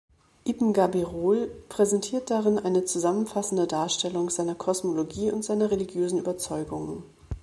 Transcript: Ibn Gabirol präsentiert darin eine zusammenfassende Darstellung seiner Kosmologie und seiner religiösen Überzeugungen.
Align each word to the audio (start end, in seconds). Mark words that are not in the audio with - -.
Ibn 0.47 0.73
Gabirol 0.73 1.51
präsentiert 1.69 2.31
darin 2.31 2.57
eine 2.57 2.85
zusammenfassende 2.85 3.67
Darstellung 3.67 4.31
seiner 4.31 4.55
Kosmologie 4.55 5.31
und 5.31 5.45
seiner 5.45 5.69
religiösen 5.69 6.17
Überzeugungen. 6.17 7.03